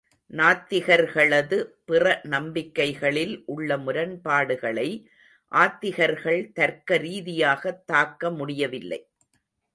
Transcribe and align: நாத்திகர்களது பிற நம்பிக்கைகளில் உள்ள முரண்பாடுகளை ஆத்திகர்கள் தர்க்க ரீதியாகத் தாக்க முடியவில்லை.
நாத்திகர்களது 0.31 1.65
பிற 1.85 2.21
நம்பிக்கைகளில் 2.23 3.43
உள்ள 3.45 3.77
முரண்பாடுகளை 3.77 5.05
ஆத்திகர்கள் 5.51 6.51
தர்க்க 6.51 6.97
ரீதியாகத் 6.97 7.83
தாக்க 7.85 8.31
முடியவில்லை. 8.31 9.09